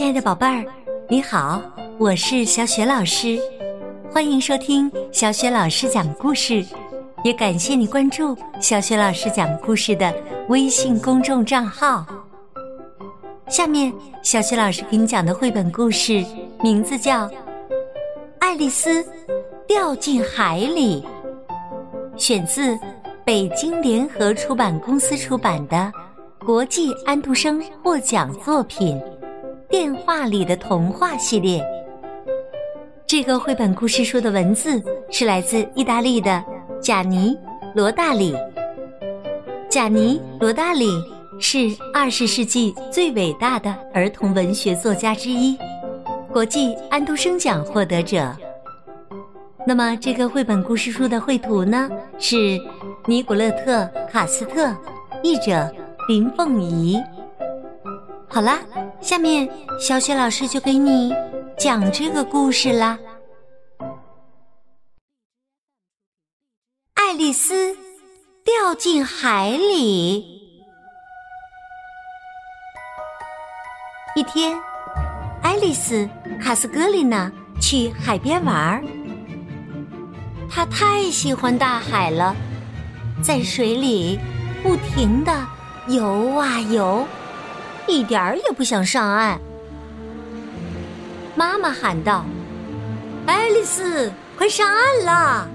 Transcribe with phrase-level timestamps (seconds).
[0.00, 0.64] 亲爱的宝贝儿，
[1.10, 1.60] 你好，
[1.98, 3.38] 我是小雪老师，
[4.10, 6.64] 欢迎收听小雪老师讲故事，
[7.22, 10.10] 也感谢你关注小雪老师讲故事的
[10.48, 12.06] 微信公众账号。
[13.46, 13.92] 下面，
[14.22, 16.24] 小雪老师给你讲的绘本故事
[16.62, 17.28] 名字叫
[18.38, 19.06] 《爱丽丝
[19.68, 21.04] 掉进海里》，
[22.18, 22.74] 选自
[23.22, 25.92] 北京联合出版公司出版的
[26.38, 28.98] 国际安徒生获奖作品。
[29.70, 31.64] 电话里的童话系列，
[33.06, 36.44] 这个绘本故事书的文字是来自意大利的
[36.82, 37.36] 贾尼·
[37.72, 38.34] 罗大里。
[39.68, 40.88] 贾尼·罗大里
[41.38, 45.56] 是二十世纪最伟大的儿童文学作家之一，
[46.32, 48.36] 国际安徒生奖获得者。
[49.64, 52.58] 那么，这个绘本故事书的绘图呢，是
[53.06, 54.74] 尼古勒特·卡斯特，
[55.22, 55.72] 译者
[56.08, 57.00] 林凤仪。
[58.26, 58.58] 好啦。
[59.00, 59.48] 下面，
[59.80, 61.12] 小雪老师就给你
[61.58, 62.98] 讲这个故事啦。
[66.94, 67.74] 爱丽丝
[68.44, 70.38] 掉进海里。
[74.14, 74.56] 一天，
[75.42, 76.08] 爱丽丝
[76.40, 78.84] 卡斯格丽娜去海边玩儿。
[80.48, 82.36] 她太喜欢大海了，
[83.22, 84.18] 在水里
[84.62, 85.32] 不停的
[85.88, 87.06] 游啊游。
[87.90, 89.40] 一点儿也不想上岸。
[91.34, 92.24] 妈妈喊道
[93.26, 95.48] ：“爱丽丝，快上岸啦！”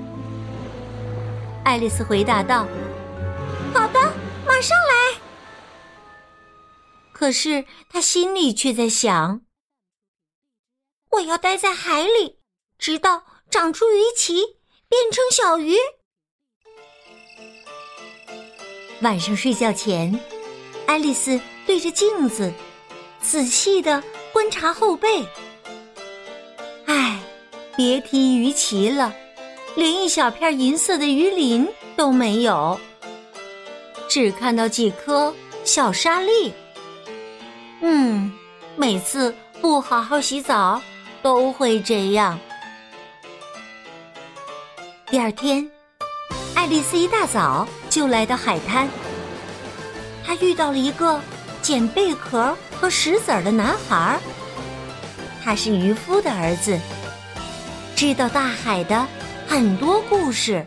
[1.64, 2.68] 爱丽丝回答道
[3.74, 4.00] ：“好的，
[4.46, 5.20] 马上来。”
[7.14, 9.42] 可是她心里却在想
[11.12, 12.40] ：“我要待在海里，
[12.78, 14.58] 直到长出鱼鳍，
[14.90, 15.76] 变成小鱼。”
[19.02, 20.20] 晚上睡觉前，
[20.88, 21.40] 爱丽丝。
[21.66, 22.54] 对着镜子，
[23.22, 25.26] 仔细的观察后背。
[26.86, 27.20] 唉，
[27.76, 29.14] 别提鱼鳍了，
[29.76, 32.80] 连一小片银色的鱼鳞都没有，
[34.08, 35.34] 只看到几颗
[35.64, 36.54] 小沙粒。
[37.82, 38.32] 嗯，
[38.76, 40.80] 每次不好好洗澡
[41.24, 42.40] 都会这样。
[45.08, 45.70] 第二天，
[46.54, 48.88] 爱丽丝一大早就来到海滩，
[50.24, 51.20] 她遇到了一个。
[51.66, 54.20] 捡贝壳和石子儿的男孩，
[55.44, 56.80] 他是渔夫的儿子，
[57.96, 59.08] 知道大海的
[59.48, 60.64] 很多故事。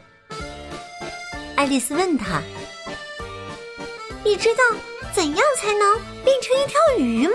[1.54, 2.42] 爱丽丝问他
[4.26, 4.76] ：“你知道
[5.12, 7.34] 怎样才能变成一条鱼吗？”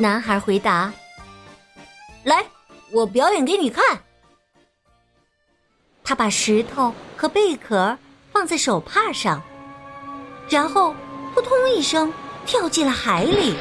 [0.00, 0.90] 男孩回答
[2.24, 2.42] ：“来，
[2.90, 3.84] 我表演给你看。”
[6.02, 7.98] 他把石头和贝壳
[8.32, 9.42] 放在手帕上，
[10.48, 10.94] 然后。
[11.34, 12.12] 扑通一声，
[12.44, 13.54] 跳进了海里。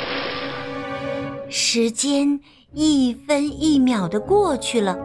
[1.50, 2.40] 时间
[2.74, 4.98] 一分一秒的过去了，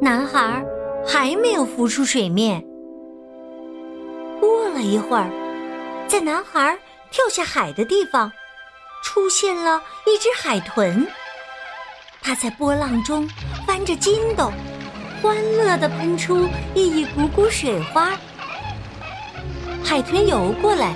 [0.00, 0.64] 男孩
[1.06, 2.64] 还没有浮出水面。
[4.40, 5.30] 过了一会儿，
[6.06, 6.78] 在男孩
[7.10, 8.30] 跳下海的地方，
[9.04, 11.06] 出现了一只海豚。
[12.20, 13.28] 它在波浪中
[13.66, 14.52] 翻着筋斗，
[15.20, 18.10] 欢乐的喷出一股股水花。
[19.84, 20.94] 海豚游过来。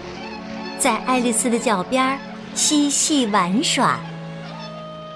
[0.86, 2.16] 在爱丽丝的脚边
[2.54, 3.98] 嬉戏玩耍，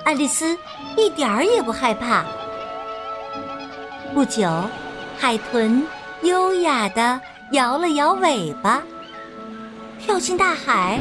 [0.04, 0.58] 爱丽丝
[0.96, 2.24] 一点儿也不害怕。
[4.12, 4.50] 不久，
[5.16, 5.86] 海豚
[6.22, 7.20] 优雅的
[7.52, 8.82] 摇了摇尾巴，
[10.00, 11.00] 跳进大海，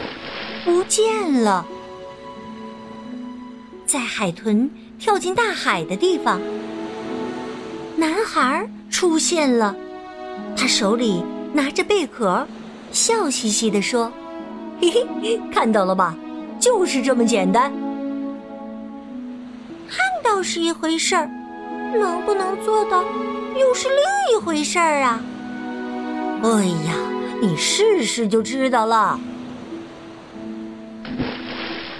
[0.63, 1.65] 不见了。
[3.87, 4.69] 在海豚
[4.99, 6.39] 跳进大海的地方，
[7.95, 9.75] 男孩出现了，
[10.55, 12.47] 他手里拿着贝壳，
[12.91, 14.13] 笑嘻嘻地说。
[14.81, 16.15] 嘿嘿，看到了吧？
[16.59, 17.71] 就是这么简单。
[19.89, 21.29] 看到是一回事儿，
[21.97, 23.03] 能不能做到
[23.55, 23.97] 又是另
[24.33, 25.21] 一回事儿啊！
[26.43, 26.93] 哎呀，
[27.41, 29.19] 你试试就知道了。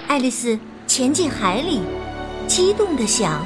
[0.08, 0.58] 爱丽丝
[0.88, 1.82] 潜进海里，
[2.48, 3.46] 激动的想：“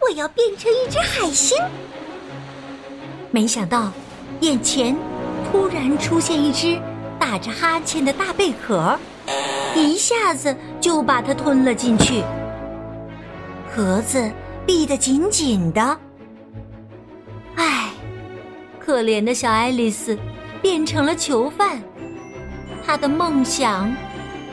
[0.00, 1.56] 我要变成一只海星。”
[3.30, 3.92] 没想到，
[4.40, 4.96] 眼前
[5.50, 6.80] 突然出现一只。
[7.18, 8.98] 打着哈欠的大贝壳，
[9.74, 12.22] 一下子就把它吞了进去。
[13.70, 14.30] 盒子
[14.66, 15.98] 闭得紧紧的。
[17.56, 17.90] 唉，
[18.78, 20.18] 可怜的小爱丽丝
[20.62, 21.82] 变成了囚犯，
[22.86, 23.94] 她的梦想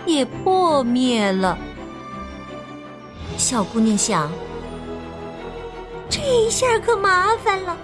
[0.05, 1.57] 也破灭了。
[3.37, 4.31] 小姑娘想：
[6.09, 7.77] 这一下可麻烦了。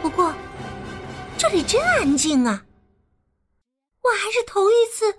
[0.00, 0.32] 不过，
[1.36, 2.62] 这里真安静啊。
[4.10, 5.12] 我还是头一次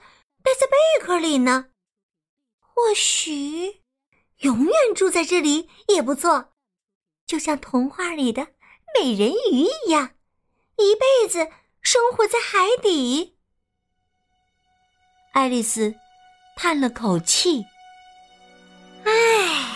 [0.44, 1.68] 待在贝壳里呢？
[2.60, 3.82] 或许
[4.40, 6.50] 永远住在这里也不错，
[7.26, 8.50] 就像童话里的
[8.94, 10.12] 美人鱼一样，
[10.76, 11.50] 一辈子
[11.82, 13.38] 生活在海底。
[15.32, 15.96] 爱丽丝
[16.58, 17.66] 叹了口气
[19.06, 19.68] ：“唉。”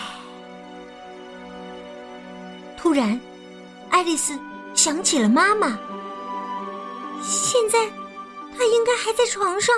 [2.76, 3.18] 突然，
[3.88, 4.38] 爱丽丝
[4.74, 5.78] 想起了妈妈。
[7.22, 7.90] 现在，
[8.56, 9.74] 他应该还在床上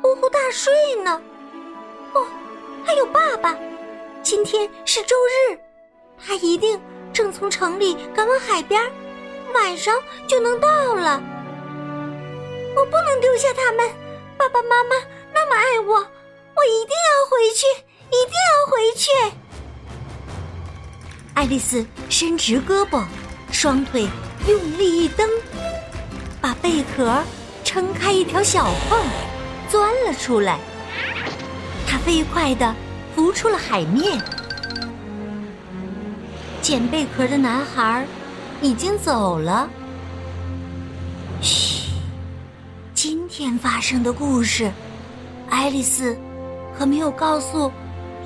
[0.00, 0.72] 呼呼大睡
[1.02, 1.20] 呢。
[2.12, 2.26] 哦，
[2.84, 3.56] 还有爸爸，
[4.22, 5.16] 今天是周
[5.50, 5.58] 日，
[6.24, 6.80] 他一定
[7.12, 8.80] 正从城里赶往海边，
[9.54, 11.20] 晚上就能到了。
[12.74, 13.88] 我不能丢下他们，
[14.36, 14.96] 爸爸妈妈
[15.34, 17.66] 那么爱我，我一定要回去，
[18.08, 19.10] 一定要回去。
[21.34, 23.04] 爱丽丝伸直胳膊，
[23.50, 24.06] 双腿
[24.46, 25.28] 用力一蹬。
[26.40, 27.22] 把贝壳
[27.72, 29.00] 撑开一条小缝，
[29.66, 30.58] 钻了出来。
[31.86, 32.74] 他飞快地
[33.14, 34.20] 浮出了海面。
[36.60, 38.06] 捡贝壳的男孩
[38.60, 39.66] 已经走了。
[41.40, 41.92] 嘘，
[42.92, 44.70] 今天发生的故事，
[45.48, 46.14] 爱丽丝
[46.78, 47.72] 可没有告诉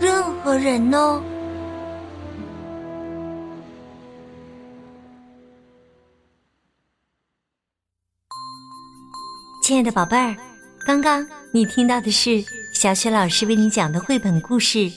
[0.01, 1.23] 任何人哦。
[9.67, 10.37] 亲爱的宝贝儿，
[10.87, 12.41] 刚刚你听到的是
[12.73, 14.79] 小雪老师为你讲的绘本故事《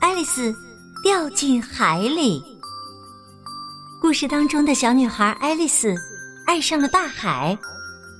[0.00, 0.54] 爱丽丝
[1.02, 2.40] 掉进海里》。
[4.00, 5.92] 故事当中的小女孩爱丽丝
[6.46, 7.58] 爱上了大海，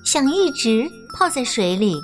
[0.05, 2.03] 想一直泡在水里。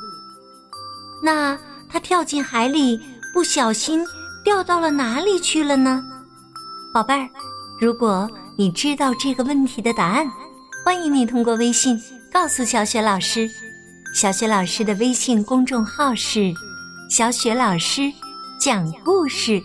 [1.20, 3.00] 那她跳进海里，
[3.32, 4.06] 不小心
[4.44, 6.00] 掉到了哪里去了呢？
[6.92, 7.28] 宝贝儿，
[7.80, 10.30] 如果你知道这个问题的答案，
[10.84, 12.00] 欢迎你通过微信
[12.32, 13.50] 告诉小雪老师。
[14.14, 16.54] 小雪老师的微信公众号是
[17.10, 18.02] “小雪老师
[18.60, 19.60] 讲故事”。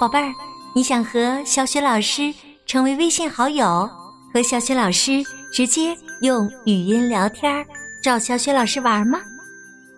[0.00, 0.34] 宝贝儿，
[0.74, 2.34] 你想和小雪老师
[2.66, 3.88] 成为微信好友，
[4.34, 7.64] 和小雪老师直接用语音聊天，
[8.02, 9.20] 找小雪老师玩吗？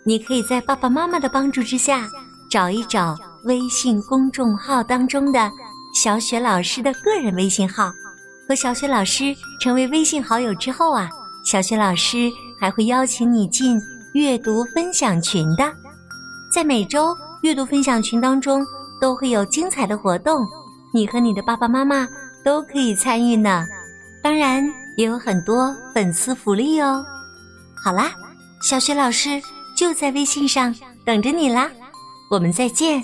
[0.05, 2.07] 你可以在爸爸妈妈的帮助之下，
[2.51, 5.51] 找一找微信公众号当中的
[5.95, 7.91] 小雪老师的个人微信号，
[8.47, 11.09] 和小雪老师成为微信好友之后啊，
[11.43, 12.31] 小雪老师。
[12.61, 13.81] 还会邀请你进
[14.13, 15.73] 阅读分享群的，
[16.53, 18.65] 在每周阅读分享群当中
[19.01, 20.47] 都会有精彩的活动，
[20.93, 22.07] 你和你的爸爸妈妈
[22.45, 23.67] 都可以参与呢。
[24.23, 24.63] 当然
[24.99, 27.03] 也有很多粉丝福利哦。
[27.83, 28.13] 好啦，
[28.61, 29.41] 小雪老师
[29.75, 30.75] 就在微信上
[31.07, 31.71] 等着你啦，
[32.31, 33.03] 我们再见。